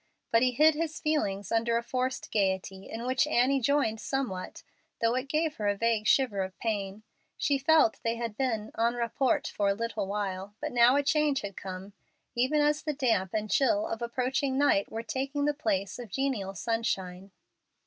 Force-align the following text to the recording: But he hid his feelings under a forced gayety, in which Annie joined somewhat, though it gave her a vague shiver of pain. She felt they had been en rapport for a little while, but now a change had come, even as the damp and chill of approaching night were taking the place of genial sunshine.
But 0.31 0.41
he 0.41 0.49
hid 0.53 0.73
his 0.73 0.99
feelings 0.99 1.51
under 1.51 1.77
a 1.77 1.83
forced 1.83 2.31
gayety, 2.31 2.89
in 2.89 3.05
which 3.05 3.27
Annie 3.27 3.59
joined 3.61 3.99
somewhat, 4.01 4.63
though 4.99 5.13
it 5.13 5.29
gave 5.29 5.57
her 5.57 5.67
a 5.67 5.75
vague 5.77 6.07
shiver 6.07 6.41
of 6.41 6.57
pain. 6.57 7.03
She 7.37 7.59
felt 7.59 7.99
they 8.01 8.15
had 8.15 8.35
been 8.35 8.71
en 8.79 8.95
rapport 8.95 9.43
for 9.53 9.69
a 9.69 9.75
little 9.75 10.07
while, 10.07 10.55
but 10.59 10.71
now 10.71 10.95
a 10.95 11.03
change 11.03 11.41
had 11.41 11.55
come, 11.55 11.93
even 12.33 12.61
as 12.61 12.81
the 12.81 12.93
damp 12.93 13.35
and 13.35 13.51
chill 13.51 13.85
of 13.85 14.01
approaching 14.01 14.57
night 14.57 14.91
were 14.91 15.03
taking 15.03 15.45
the 15.45 15.53
place 15.53 15.99
of 15.99 16.09
genial 16.09 16.55
sunshine. 16.55 17.29